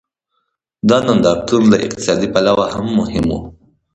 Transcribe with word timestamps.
دا 0.89 0.97
نندارتون 1.07 1.61
له 1.71 1.77
اقتصادي 1.85 2.27
پلوه 2.33 2.65
هم 2.75 2.87
مهم 2.99 3.25
و. 3.37 3.37